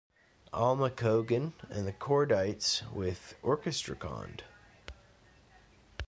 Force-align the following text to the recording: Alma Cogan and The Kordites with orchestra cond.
Alma 0.51 0.89
Cogan 0.89 1.53
and 1.69 1.85
The 1.85 1.91
Kordites 1.93 2.91
with 2.91 3.35
orchestra 3.43 3.95
cond. 3.95 4.41